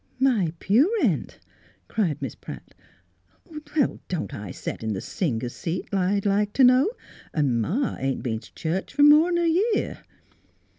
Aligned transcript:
"My 0.19 0.51
pew 0.57 0.91
rent?" 0.99 1.37
cried 1.87 2.19
Miss 2.23 2.33
Pratt." 2.33 2.73
Don't 4.09 4.33
I 4.33 4.49
set 4.49 4.81
in 4.81 4.93
the 4.93 4.99
singers' 4.99 5.53
seat, 5.53 5.89
I'd 5.93 6.25
like 6.25 6.53
to 6.53 6.63
know? 6.63 6.89
An' 7.35 7.61
ma 7.61 7.97
ain't 7.99 8.23
been 8.23 8.39
t' 8.39 8.49
church 8.55 8.95
for 8.95 9.03
more'n 9.03 9.37
a 9.37 9.45
year." 9.75 9.99